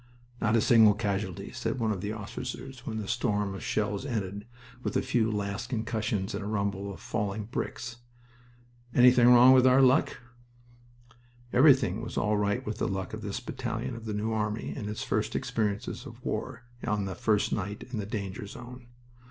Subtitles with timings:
[0.41, 4.47] "Not a single casualty," said one of the officers when the storm of shells ended
[4.81, 7.97] with a few last concussions and a rumble of falling bricks.
[8.95, 10.17] "Anything wrong with our luck?"
[11.53, 14.89] Everything was all right with the luck of this battalion of the New Army in
[14.89, 18.87] its first experience of war on the first night in the danger zone.